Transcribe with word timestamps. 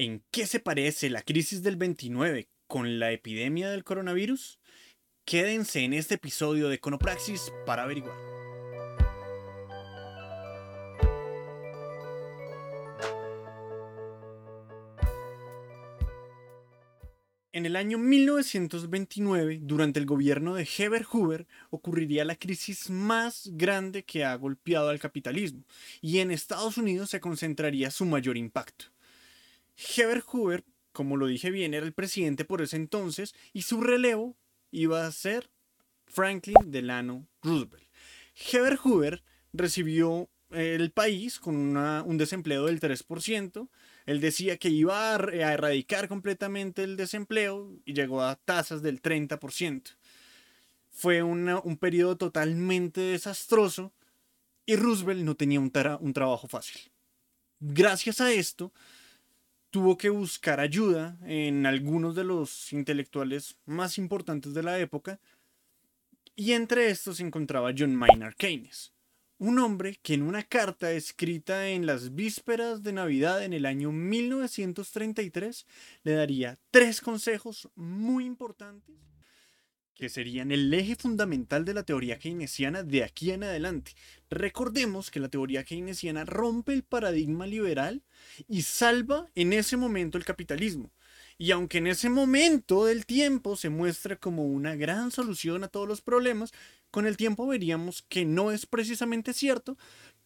¿En 0.00 0.22
qué 0.30 0.46
se 0.46 0.60
parece 0.60 1.10
la 1.10 1.22
crisis 1.22 1.64
del 1.64 1.74
29 1.74 2.48
con 2.68 3.00
la 3.00 3.10
epidemia 3.10 3.68
del 3.68 3.82
coronavirus? 3.82 4.60
Quédense 5.24 5.80
en 5.80 5.92
este 5.92 6.14
episodio 6.14 6.68
de 6.68 6.78
Conopraxis 6.78 7.52
para 7.66 7.82
averiguar. 7.82 8.16
En 17.50 17.66
el 17.66 17.74
año 17.74 17.98
1929, 17.98 19.58
durante 19.62 19.98
el 19.98 20.06
gobierno 20.06 20.54
de 20.54 20.68
Heber 20.78 21.02
Hoover, 21.02 21.48
ocurriría 21.70 22.24
la 22.24 22.36
crisis 22.36 22.88
más 22.88 23.50
grande 23.54 24.04
que 24.04 24.24
ha 24.24 24.36
golpeado 24.36 24.90
al 24.90 25.00
capitalismo, 25.00 25.64
y 26.00 26.20
en 26.20 26.30
Estados 26.30 26.78
Unidos 26.78 27.10
se 27.10 27.18
concentraría 27.20 27.90
su 27.90 28.04
mayor 28.04 28.36
impacto. 28.36 28.96
Heber 29.78 30.20
Hoover, 30.20 30.64
como 30.92 31.16
lo 31.16 31.26
dije 31.26 31.50
bien, 31.50 31.74
era 31.74 31.86
el 31.86 31.92
presidente 31.92 32.44
por 32.44 32.62
ese 32.62 32.76
entonces 32.76 33.34
y 33.52 33.62
su 33.62 33.80
relevo 33.80 34.36
iba 34.70 35.06
a 35.06 35.12
ser 35.12 35.50
Franklin 36.06 36.56
Delano 36.66 37.28
Roosevelt. 37.42 37.88
Heber 38.34 38.76
Hoover 38.76 39.22
recibió 39.52 40.28
el 40.50 40.90
país 40.90 41.38
con 41.38 41.76
un 41.76 42.18
desempleo 42.18 42.66
del 42.66 42.80
3%. 42.80 43.68
Él 44.06 44.20
decía 44.20 44.56
que 44.56 44.68
iba 44.68 45.14
a, 45.14 45.16
erradicar 45.16 46.08
completamente 46.08 46.82
el 46.82 46.96
desempleo 46.96 47.78
y 47.84 47.92
llegó 47.92 48.22
a 48.22 48.36
tasas 48.36 48.82
del 48.82 49.02
30%. 49.02 49.96
Fue 50.90 51.22
un 51.22 51.76
periodo 51.78 52.16
totalmente 52.16 53.00
desastroso 53.00 53.92
y 54.66 54.76
Roosevelt 54.76 55.22
no 55.22 55.36
tenía 55.36 55.60
un 55.60 55.70
trabajo 55.70 56.48
fácil. 56.48 56.90
Gracias 57.60 58.20
a 58.20 58.32
esto, 58.32 58.72
tuvo 59.70 59.96
que 59.96 60.10
buscar 60.10 60.60
ayuda 60.60 61.18
en 61.24 61.66
algunos 61.66 62.14
de 62.14 62.24
los 62.24 62.72
intelectuales 62.72 63.56
más 63.66 63.98
importantes 63.98 64.54
de 64.54 64.62
la 64.62 64.78
época, 64.78 65.20
y 66.34 66.52
entre 66.52 66.90
estos 66.90 67.16
se 67.16 67.24
encontraba 67.24 67.72
John 67.76 67.96
Maynard 67.96 68.36
Keynes, 68.36 68.92
un 69.38 69.58
hombre 69.58 69.98
que 70.02 70.14
en 70.14 70.22
una 70.22 70.42
carta 70.42 70.92
escrita 70.92 71.68
en 71.68 71.86
las 71.86 72.14
vísperas 72.14 72.82
de 72.82 72.92
Navidad 72.92 73.44
en 73.44 73.52
el 73.52 73.66
año 73.66 73.92
1933 73.92 75.66
le 76.02 76.12
daría 76.12 76.58
tres 76.70 77.00
consejos 77.00 77.68
muy 77.74 78.24
importantes 78.24 78.96
que 79.98 80.08
serían 80.08 80.52
el 80.52 80.72
eje 80.72 80.94
fundamental 80.94 81.64
de 81.64 81.74
la 81.74 81.82
teoría 81.82 82.20
keynesiana 82.20 82.84
de 82.84 83.02
aquí 83.02 83.32
en 83.32 83.42
adelante. 83.42 83.96
Recordemos 84.30 85.10
que 85.10 85.18
la 85.18 85.28
teoría 85.28 85.64
keynesiana 85.64 86.24
rompe 86.24 86.72
el 86.72 86.84
paradigma 86.84 87.48
liberal 87.48 88.04
y 88.46 88.62
salva 88.62 89.26
en 89.34 89.52
ese 89.52 89.76
momento 89.76 90.16
el 90.16 90.24
capitalismo. 90.24 90.92
Y 91.36 91.50
aunque 91.50 91.78
en 91.78 91.88
ese 91.88 92.10
momento 92.10 92.84
del 92.84 93.06
tiempo 93.06 93.56
se 93.56 93.70
muestra 93.70 94.14
como 94.14 94.44
una 94.46 94.76
gran 94.76 95.10
solución 95.10 95.64
a 95.64 95.68
todos 95.68 95.88
los 95.88 96.00
problemas, 96.00 96.52
con 96.92 97.04
el 97.04 97.16
tiempo 97.16 97.48
veríamos 97.48 98.02
que 98.02 98.24
no 98.24 98.52
es 98.52 98.66
precisamente 98.66 99.32
cierto, 99.32 99.76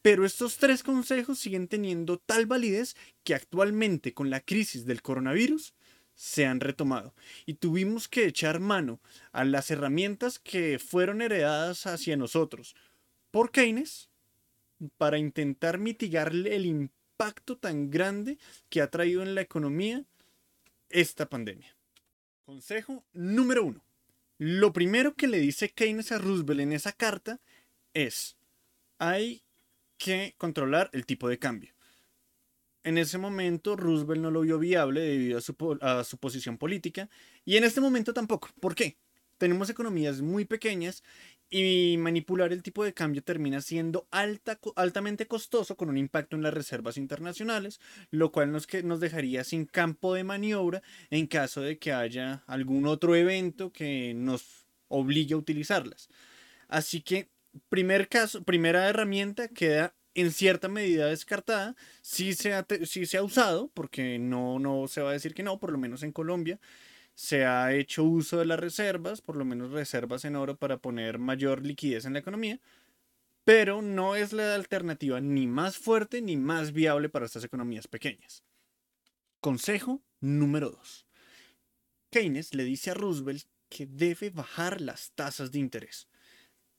pero 0.02 0.26
estos 0.26 0.58
tres 0.58 0.82
consejos 0.82 1.38
siguen 1.38 1.66
teniendo 1.66 2.18
tal 2.18 2.44
validez 2.44 2.94
que 3.24 3.34
actualmente 3.34 4.12
con 4.12 4.28
la 4.28 4.40
crisis 4.40 4.84
del 4.84 5.00
coronavirus 5.00 5.72
se 6.14 6.46
han 6.46 6.60
retomado 6.60 7.14
y 7.46 7.54
tuvimos 7.54 8.08
que 8.08 8.26
echar 8.26 8.60
mano 8.60 9.00
a 9.32 9.44
las 9.44 9.70
herramientas 9.70 10.38
que 10.38 10.78
fueron 10.78 11.22
heredadas 11.22 11.86
hacia 11.86 12.16
nosotros 12.16 12.74
por 13.30 13.50
Keynes 13.50 14.10
para 14.98 15.18
intentar 15.18 15.78
mitigar 15.78 16.32
el 16.32 16.66
impacto 16.66 17.56
tan 17.56 17.90
grande 17.90 18.38
que 18.68 18.80
ha 18.80 18.90
traído 18.90 19.22
en 19.22 19.34
la 19.34 19.40
economía 19.40 20.04
esta 20.88 21.28
pandemia. 21.28 21.76
Consejo 22.44 23.04
número 23.12 23.64
uno. 23.64 23.84
Lo 24.38 24.72
primero 24.72 25.14
que 25.14 25.28
le 25.28 25.38
dice 25.38 25.70
Keynes 25.70 26.12
a 26.12 26.18
Roosevelt 26.18 26.60
en 26.60 26.72
esa 26.72 26.92
carta 26.92 27.40
es 27.94 28.36
hay 28.98 29.42
que 29.98 30.34
controlar 30.36 30.90
el 30.92 31.06
tipo 31.06 31.28
de 31.28 31.38
cambio 31.38 31.74
en 32.84 32.98
ese 32.98 33.18
momento 33.18 33.76
Roosevelt 33.76 34.20
no 34.20 34.30
lo 34.30 34.42
vio 34.42 34.58
viable 34.58 35.00
debido 35.00 35.38
a 35.38 36.04
su, 36.04 36.18
posición 36.18 36.58
política 36.58 37.08
y 37.44 37.56
en 37.56 37.64
este 37.64 37.80
momento 37.80 38.12
tampoco. 38.12 38.48
¿Por 38.60 38.74
qué? 38.74 38.96
Tenemos 39.38 39.70
economías 39.70 40.20
muy 40.20 40.44
pequeñas 40.44 41.02
y 41.50 41.96
manipular 41.98 42.52
el 42.52 42.62
tipo 42.62 42.84
de 42.84 42.94
cambio 42.94 43.22
termina 43.22 43.60
siendo 43.60 44.06
alta, 44.10 44.58
altamente 44.76 45.26
costoso 45.26 45.76
con 45.76 45.90
un 45.90 45.98
impacto 45.98 46.36
en 46.36 46.42
las 46.42 46.54
reservas 46.54 46.96
internacionales, 46.96 47.80
lo 48.10 48.32
cual 48.32 48.52
nos, 48.52 48.66
que, 48.66 48.82
nos 48.82 49.00
dejaría 49.00 49.44
sin 49.44 49.66
campo 49.66 50.14
de 50.14 50.24
maniobra 50.24 50.82
en 51.10 51.26
caso 51.26 51.60
de 51.60 51.78
que 51.78 51.92
haya 51.92 52.42
algún 52.46 52.86
otro 52.86 53.16
evento 53.16 53.72
que 53.72 54.14
nos 54.14 54.64
obligue 54.88 55.34
a 55.34 55.38
utilizarlas. 55.38 56.08
Así 56.68 57.02
que, 57.02 57.28
primer 57.68 58.08
caso, 58.08 58.44
primera 58.44 58.88
herramienta 58.88 59.48
queda 59.48 59.94
en 60.14 60.32
cierta 60.32 60.68
medida 60.68 61.06
descartada, 61.06 61.76
sí 62.02 62.34
se 62.34 62.52
ha, 62.54 62.66
se 62.84 63.16
ha 63.16 63.22
usado, 63.22 63.70
porque 63.74 64.18
no, 64.18 64.58
no 64.58 64.88
se 64.88 65.02
va 65.02 65.10
a 65.10 65.14
decir 65.14 65.34
que 65.34 65.42
no, 65.42 65.58
por 65.58 65.72
lo 65.72 65.78
menos 65.78 66.02
en 66.02 66.12
Colombia, 66.12 66.60
se 67.14 67.44
ha 67.44 67.72
hecho 67.74 68.04
uso 68.04 68.38
de 68.38 68.46
las 68.46 68.60
reservas, 68.60 69.20
por 69.20 69.36
lo 69.36 69.44
menos 69.44 69.70
reservas 69.70 70.24
en 70.24 70.36
oro 70.36 70.56
para 70.56 70.78
poner 70.78 71.18
mayor 71.18 71.64
liquidez 71.64 72.04
en 72.04 72.14
la 72.14 72.18
economía, 72.20 72.60
pero 73.44 73.82
no 73.82 74.14
es 74.16 74.32
la 74.32 74.54
alternativa 74.54 75.20
ni 75.20 75.46
más 75.46 75.76
fuerte 75.76 76.22
ni 76.22 76.36
más 76.36 76.72
viable 76.72 77.08
para 77.08 77.26
estas 77.26 77.44
economías 77.44 77.88
pequeñas. 77.88 78.44
Consejo 79.40 80.02
número 80.20 80.70
2. 80.70 81.06
Keynes 82.10 82.54
le 82.54 82.64
dice 82.64 82.90
a 82.90 82.94
Roosevelt 82.94 83.46
que 83.68 83.86
debe 83.86 84.30
bajar 84.30 84.80
las 84.80 85.12
tasas 85.12 85.50
de 85.50 85.58
interés. 85.58 86.08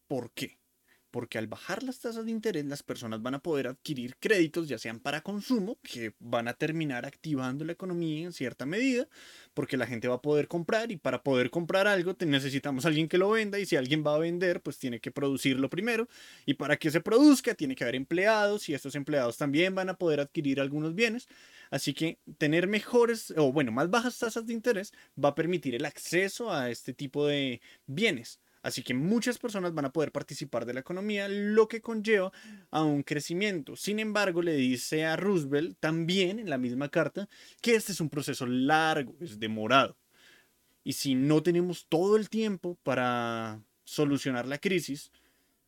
¿Por 0.07 0.31
qué? 0.31 0.59
Porque 1.13 1.37
al 1.37 1.45
bajar 1.45 1.83
las 1.83 1.99
tasas 1.99 2.25
de 2.25 2.31
interés 2.31 2.65
las 2.65 2.81
personas 2.81 3.21
van 3.21 3.35
a 3.35 3.39
poder 3.39 3.67
adquirir 3.67 4.15
créditos, 4.19 4.67
ya 4.67 4.79
sean 4.79 4.99
para 4.99 5.21
consumo, 5.21 5.77
que 5.83 6.15
van 6.17 6.47
a 6.47 6.55
terminar 6.55 7.05
activando 7.05 7.63
la 7.63 7.73
economía 7.73 8.25
en 8.25 8.33
cierta 8.33 8.65
medida, 8.65 9.07
porque 9.53 9.77
la 9.77 9.85
gente 9.85 10.07
va 10.07 10.15
a 10.15 10.21
poder 10.23 10.47
comprar 10.47 10.91
y 10.91 10.97
para 10.97 11.21
poder 11.21 11.51
comprar 11.51 11.85
algo 11.85 12.15
necesitamos 12.25 12.87
alguien 12.87 13.07
que 13.07 13.19
lo 13.19 13.29
venda 13.29 13.59
y 13.59 13.67
si 13.67 13.75
alguien 13.75 14.03
va 14.03 14.15
a 14.15 14.17
vender, 14.17 14.63
pues 14.63 14.79
tiene 14.79 14.99
que 14.99 15.11
producirlo 15.11 15.69
primero 15.69 16.09
y 16.47 16.55
para 16.55 16.77
que 16.77 16.89
se 16.89 16.99
produzca 16.99 17.53
tiene 17.53 17.75
que 17.75 17.83
haber 17.83 17.93
empleados 17.93 18.67
y 18.69 18.73
estos 18.73 18.95
empleados 18.95 19.37
también 19.37 19.75
van 19.75 19.89
a 19.89 19.99
poder 19.99 20.19
adquirir 20.19 20.59
algunos 20.59 20.95
bienes. 20.95 21.27
Así 21.69 21.93
que 21.93 22.17
tener 22.39 22.67
mejores 22.67 23.35
o 23.37 23.51
bueno, 23.51 23.71
más 23.71 23.91
bajas 23.91 24.17
tasas 24.17 24.47
de 24.47 24.53
interés 24.53 24.91
va 25.23 25.29
a 25.29 25.35
permitir 25.35 25.75
el 25.75 25.85
acceso 25.85 26.51
a 26.51 26.71
este 26.71 26.91
tipo 26.91 27.27
de 27.27 27.61
bienes. 27.85 28.39
Así 28.63 28.81
que 28.81 28.93
muchas 28.93 29.37
personas 29.37 29.73
van 29.73 29.85
a 29.85 29.91
poder 29.91 30.13
participar 30.13 30.65
de 30.65 30.73
la 30.73 30.79
economía, 30.79 31.27
lo 31.27 31.67
que 31.67 31.81
conlleva 31.81 32.31
a 32.71 32.81
un 32.81 33.03
crecimiento. 33.03 33.75
Sin 33.75 33.99
embargo, 33.99 34.41
le 34.41 34.55
dice 34.55 35.05
a 35.05 35.17
Roosevelt 35.17 35.77
también 35.79 36.39
en 36.39 36.49
la 36.49 36.57
misma 36.57 36.87
carta 36.89 37.27
que 37.61 37.75
este 37.75 37.91
es 37.91 37.99
un 37.99 38.09
proceso 38.09 38.47
largo, 38.47 39.15
es 39.19 39.37
demorado. 39.37 39.97
Y 40.85 40.93
si 40.93 41.13
no 41.13 41.43
tenemos 41.43 41.87
todo 41.89 42.15
el 42.15 42.29
tiempo 42.29 42.77
para 42.83 43.61
solucionar 43.83 44.47
la 44.47 44.57
crisis, 44.57 45.11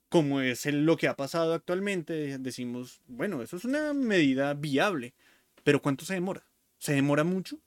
como 0.08 0.40
es 0.40 0.66
lo 0.66 0.96
que 0.96 1.10
ha 1.10 1.18
pasado 1.18 1.54
actualmente, 1.54 2.38
decimos, 2.38 3.02
bueno, 3.08 3.42
eso 3.42 3.58
es 3.58 3.66
una 3.66 3.92
medida 3.94 4.54
viable, 4.54 5.14
pero 5.66 5.82
¿cuánto 5.82 6.06
se 6.06 6.14
demora? 6.14 6.48
¿Se 6.78 6.94
demora 6.94 7.26
mucho? 7.26 7.60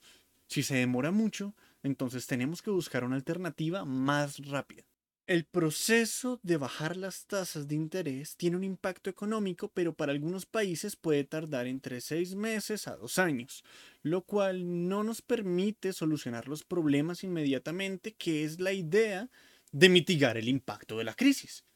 Si 0.46 0.62
se 0.62 0.76
demora 0.76 1.10
mucho, 1.10 1.54
entonces 1.82 2.26
tenemos 2.26 2.62
que 2.62 2.70
buscar 2.70 3.04
una 3.04 3.16
alternativa 3.16 3.84
más 3.84 4.38
rápida. 4.46 4.84
El 5.28 5.44
proceso 5.44 6.40
de 6.42 6.56
bajar 6.56 6.96
las 6.96 7.26
tasas 7.26 7.68
de 7.68 7.74
interés 7.74 8.34
tiene 8.38 8.56
un 8.56 8.64
impacto 8.64 9.10
económico, 9.10 9.68
pero 9.68 9.92
para 9.92 10.10
algunos 10.10 10.46
países 10.46 10.96
puede 10.96 11.22
tardar 11.24 11.66
entre 11.66 12.00
seis 12.00 12.34
meses 12.34 12.88
a 12.88 12.96
dos 12.96 13.18
años, 13.18 13.62
lo 14.00 14.22
cual 14.22 14.88
no 14.88 15.04
nos 15.04 15.20
permite 15.20 15.92
solucionar 15.92 16.48
los 16.48 16.64
problemas 16.64 17.25
inmediatamente, 17.25 18.14
que 18.14 18.42
es 18.42 18.58
la 18.58 18.72
idea 18.72 19.28
de 19.70 19.90
mitigar 19.90 20.38
el 20.38 20.48
impacto 20.48 20.96
de 20.96 21.04
la 21.04 21.12
crisis. 21.12 21.66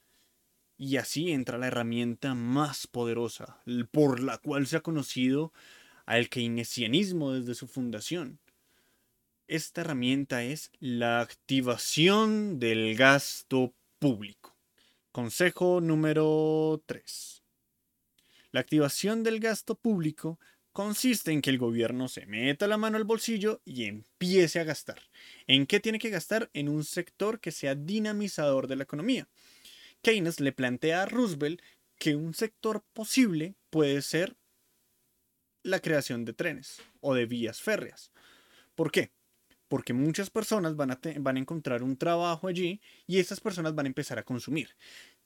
Y 0.78 0.96
así 0.96 1.30
entra 1.30 1.58
la 1.58 1.66
herramienta 1.66 2.34
más 2.34 2.86
poderosa, 2.86 3.60
por 3.90 4.20
la 4.20 4.38
cual 4.38 4.66
se 4.66 4.78
ha 4.78 4.80
conocido 4.80 5.52
al 6.06 6.30
keynesianismo 6.30 7.32
desde 7.32 7.54
su 7.54 7.66
fundación, 7.66 8.40
esta 9.52 9.82
herramienta 9.82 10.44
es 10.44 10.70
la 10.80 11.20
activación 11.20 12.58
del 12.58 12.96
gasto 12.96 13.74
público. 13.98 14.56
Consejo 15.10 15.82
número 15.82 16.82
3. 16.86 17.42
La 18.50 18.60
activación 18.60 19.22
del 19.22 19.40
gasto 19.40 19.74
público 19.74 20.40
consiste 20.72 21.32
en 21.32 21.42
que 21.42 21.50
el 21.50 21.58
gobierno 21.58 22.08
se 22.08 22.24
meta 22.24 22.66
la 22.66 22.78
mano 22.78 22.96
al 22.96 23.04
bolsillo 23.04 23.60
y 23.66 23.84
empiece 23.84 24.58
a 24.58 24.64
gastar. 24.64 25.02
¿En 25.46 25.66
qué 25.66 25.80
tiene 25.80 25.98
que 25.98 26.08
gastar? 26.08 26.48
En 26.54 26.70
un 26.70 26.82
sector 26.82 27.38
que 27.38 27.52
sea 27.52 27.74
dinamizador 27.74 28.68
de 28.68 28.76
la 28.76 28.84
economía. 28.84 29.28
Keynes 30.00 30.40
le 30.40 30.52
plantea 30.52 31.02
a 31.02 31.06
Roosevelt 31.06 31.60
que 31.98 32.16
un 32.16 32.32
sector 32.32 32.82
posible 32.94 33.54
puede 33.68 34.00
ser 34.00 34.34
la 35.62 35.80
creación 35.80 36.24
de 36.24 36.32
trenes 36.32 36.80
o 37.02 37.12
de 37.12 37.26
vías 37.26 37.60
férreas. 37.60 38.12
¿Por 38.74 38.90
qué? 38.90 39.12
Porque 39.72 39.94
muchas 39.94 40.28
personas 40.28 40.76
van 40.76 40.90
a, 40.90 41.38
encontrar 41.38 41.82
un 41.82 41.96
trabajo 41.96 42.46
allí 42.46 42.82
y 43.06 43.20
esas 43.20 43.40
personas 43.40 43.74
van 43.74 43.86
a 43.86 43.88
empezar 43.88 44.18
a 44.18 44.22
consumir. 44.22 44.76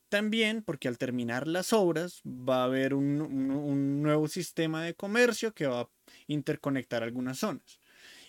También 0.08 0.62
porque 0.62 0.87
al 0.87 0.98
terminar 0.98 1.48
las 1.48 1.72
obras 1.72 2.22
va 2.25 2.60
a 2.60 2.66
haber 2.66 2.94
un, 2.94 3.20
un 3.20 4.02
nuevo 4.02 4.28
sistema 4.28 4.84
de 4.84 4.94
comercio 4.94 5.52
que 5.52 5.66
va 5.66 5.81
a 5.81 5.88
interconectar 6.28 7.02
algunas 7.02 7.38
zonas. 7.38 7.81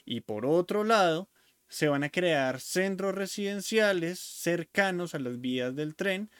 Y 0.05 0.21
por 0.21 0.47
otro 0.47 0.83
lado, 0.83 1.29
se 1.69 1.87
van 1.87 2.03
a 2.03 2.09
crear 2.09 2.61
centros 2.61 3.13
residenciales 3.13 4.17
cercanos 4.17 5.13
a 5.13 5.19
las 5.19 5.39
vías 5.39 5.75
del 5.75 5.95
tren 5.95 6.31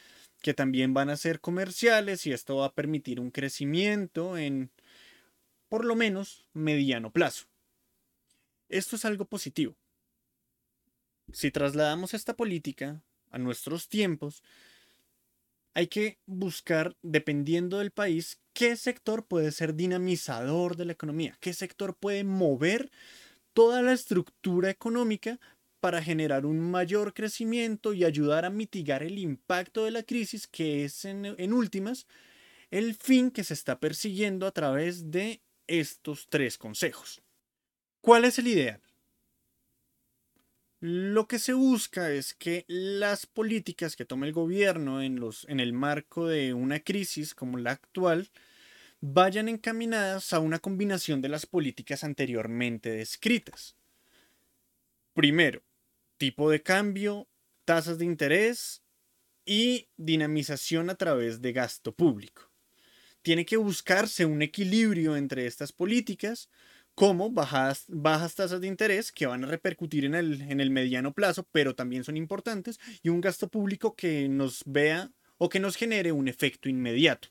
que 0.42 0.56
también 0.56 0.96
van 0.96 1.12
a 1.12 1.18
ser 1.18 1.40
comerciales 1.40 2.26
y 2.26 2.32
esto 2.32 2.56
va 2.56 2.66
a 2.66 2.74
permitir 2.74 3.20
un 3.20 3.30
crecimiento 3.30 4.40
en 4.40 4.72
por 5.70 5.86
lo 5.86 5.96
menos 5.96 6.48
mediano 6.54 7.12
plazo. 7.12 7.46
Esto 8.70 8.96
es 8.96 9.06
algo 9.06 9.26
positivo. 9.26 9.76
Si 11.32 11.52
trasladamos 11.52 12.14
esta 12.14 12.36
política 12.36 13.04
a 13.32 13.38
nuestros 13.38 13.90
tiempos, 13.90 14.44
hay 15.74 15.88
que 15.88 16.18
buscar, 16.26 16.96
dependiendo 17.02 17.78
del 17.80 17.92
país, 17.92 18.40
qué 18.54 18.76
sector 18.76 19.26
puede 19.26 19.52
ser 19.52 19.76
dinamizador 19.76 20.76
de 20.76 20.86
la 20.86 20.94
economía, 20.94 21.38
qué 21.40 21.54
sector 21.54 21.96
puede 21.96 22.24
mover 22.24 22.90
toda 23.54 23.82
la 23.82 23.94
estructura 23.94 24.70
económica 24.70 25.40
para 25.80 26.02
generar 26.02 26.46
un 26.46 26.60
mayor 26.60 27.14
crecimiento 27.14 27.94
y 27.94 28.04
ayudar 28.04 28.46
a 28.46 28.50
mitigar 28.50 29.04
el 29.04 29.20
impacto 29.20 29.86
de 29.86 29.92
la 29.92 30.04
crisis 30.04 30.48
que 30.48 30.84
es 30.84 31.06
en, 31.06 31.54
últimas 31.54 32.08
el 32.72 32.96
fin 32.96 33.32
que 33.32 33.44
se 33.44 33.54
está 33.54 33.80
persiguiendo 33.80 34.48
a 34.48 34.52
través 34.52 35.12
de 35.12 35.42
estos 35.68 36.28
tres 36.30 36.58
consejos. 36.58 37.22
¿Cuál 38.02 38.26
es 38.26 38.40
el 38.40 38.48
ideal? 38.48 38.82
Lo 40.80 41.28
que 41.28 41.40
se 41.40 41.54
busca 41.54 42.12
es 42.12 42.36
que 42.36 42.64
las 42.68 43.26
políticas 43.26 43.96
que 43.96 44.06
tome 44.06 44.28
el 44.28 44.34
gobierno 44.34 45.02
en, 45.02 45.20
los, 45.20 45.46
en 45.50 45.60
el 45.60 45.74
marco 45.74 46.28
de 46.28 46.54
una 46.54 46.80
crisis 46.80 47.34
como 47.34 47.58
la 47.58 47.72
actual 47.72 48.30
vayan 49.02 49.50
encaminadas 49.50 50.34
a 50.34 50.40
una 50.40 50.60
combinación 50.60 51.22
de 51.22 51.30
las 51.30 51.46
políticas 51.48 52.04
anteriormente 52.04 52.92
descritas. 52.92 53.76
Primero, 55.14 55.64
tipo 56.18 56.50
de 56.52 56.62
cambio, 56.62 57.28
tasas 57.66 57.98
de 57.98 58.06
interés 58.06 58.84
y 59.46 59.88
dinamización 59.98 60.92
a 60.92 60.96
través 60.96 61.42
de 61.42 61.54
gasto 61.54 61.92
público. 61.92 62.52
Tiene 63.24 63.46
que 63.46 63.58
buscarse 63.58 64.26
un 64.26 64.42
equilibrio 64.42 65.16
entre 65.18 65.48
estas 65.48 65.72
políticas, 65.72 66.50
como 66.98 67.30
bajas, 67.30 67.86
tasas 68.36 68.60
de 68.60 68.66
interés 68.66 69.12
que 69.12 69.28
van 69.28 69.44
a 69.44 69.48
repercutir 69.48 70.04
en 70.04 70.16
el, 70.16 70.42
en 70.42 70.60
el 70.60 70.72
mediano 70.72 71.14
plazo, 71.14 71.48
pero 71.52 71.76
también 71.76 72.04
son 72.04 72.18
importantes, 72.18 72.80
y 73.04 73.10
un 73.10 73.22
gasto 73.22 73.50
público 73.50 73.96
que 73.96 74.28
nos 74.28 74.64
vea 74.66 75.12
o 75.38 75.48
que 75.48 75.60
nos 75.60 75.76
genere 75.76 76.12
un 76.12 76.28
efecto 76.28 76.70
inmediato. 76.70 77.28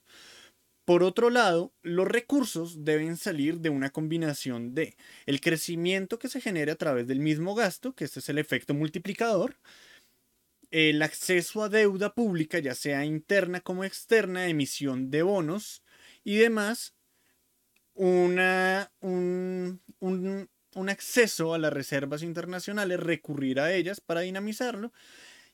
Por 0.84 1.02
otro 1.02 1.30
lado, 1.30 1.74
los 1.82 2.06
recursos 2.06 2.84
deben 2.84 3.16
salir 3.16 3.58
de 3.58 3.70
una 3.70 3.90
combinación 3.90 4.72
de 4.72 4.96
el 5.26 5.40
crecimiento 5.40 6.20
que 6.20 6.28
se 6.28 6.40
genere 6.40 6.70
a 6.70 6.76
través 6.76 7.08
del 7.08 7.18
mismo 7.18 7.56
gasto, 7.56 7.92
que 7.92 8.04
este 8.04 8.20
es 8.20 8.28
el 8.28 8.38
efecto 8.38 8.72
multiplicador, 8.72 9.56
el 10.70 11.02
acceso 11.02 11.64
a 11.64 11.68
deuda 11.68 12.14
pública, 12.14 12.60
ya 12.60 12.76
sea 12.76 13.04
interna 13.04 13.60
como 13.60 13.82
externa, 13.82 14.46
emisión 14.46 15.10
de 15.10 15.22
bonos 15.22 15.82
y 16.22 16.36
demás, 16.36 16.95
una, 17.96 18.92
un, 19.00 19.80
un, 19.98 20.48
un 20.74 20.88
acceso 20.88 21.54
a 21.54 21.58
las 21.58 21.72
reservas 21.72 22.22
internacionales, 22.22 23.00
recurrir 23.00 23.58
a 23.58 23.72
ellas 23.72 24.00
para 24.00 24.20
dinamizarlo, 24.20 24.92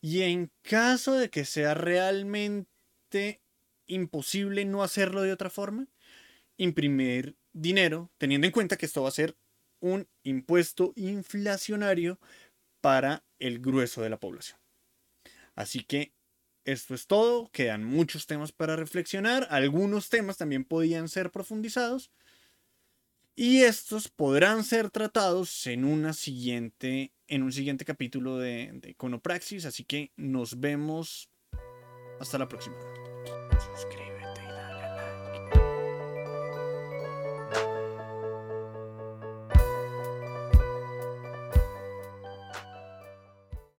y 0.01 0.23
en 0.23 0.51
caso 0.63 1.15
de 1.15 1.31
que 1.31 1.45
sea 1.45 1.75
realmente 1.75 3.41
imposible 3.87 4.65
no 4.65 4.83
hacerlo 4.83 5.23
de 5.23 5.33
otra 5.33 5.51
forma, 5.51 5.87
imprimir 6.57 7.37
dinero, 7.53 8.11
teniendo 8.19 8.47
en 8.47 8.53
cuenta 8.53 8.77
que 8.77 8.87
esto 8.87 9.03
va 9.03 9.09
a 9.09 9.13
ser 9.13 9.37
un 9.81 10.09
impuesto 10.23 10.93
inflacionario 10.97 12.19
para 12.81 13.25
el 13.39 13.61
grueso 13.61 14.03
de 14.03 14.11
la 14.11 14.19
población. 14.19 14.59
Así 15.55 15.85
que 15.85 16.13
esto 16.65 16.95
es 16.95 17.07
todo, 17.07 17.51
quedan 17.53 17.85
muchos 17.85 18.27
temas 18.27 18.53
para 18.53 18.77
reflexionar, 18.77 19.47
algunos 19.51 20.09
temas 20.09 20.37
también 20.37 20.65
podían 20.65 21.09
ser 21.09 21.31
profundizados 21.31 22.11
y 23.35 23.63
estos 23.63 24.09
podrán 24.09 24.65
ser 24.65 24.91
tratados 24.91 25.67
en, 25.67 25.85
una 25.85 26.13
siguiente, 26.13 27.13
en 27.29 27.43
un 27.43 27.53
siguiente 27.53 27.85
capítulo 27.85 28.39
de, 28.39 28.71
de 28.75 28.91
Iconopraxis, 28.91 29.65
así 29.65 29.85
que 29.85 30.13
nos 30.17 30.61
vemos 30.61 31.31
hasta 32.21 32.39
la 32.39 32.49
próxima. 32.49 32.77